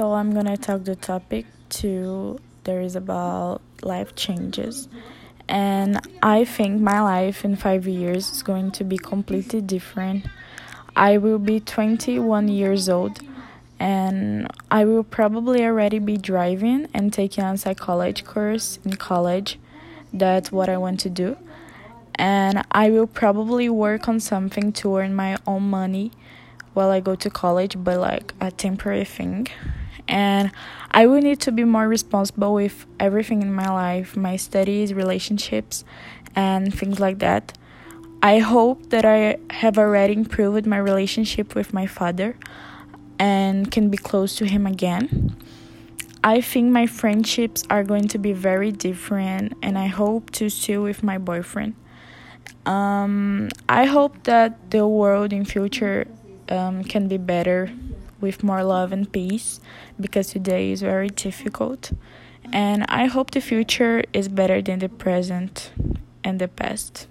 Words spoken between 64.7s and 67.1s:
the present and the past.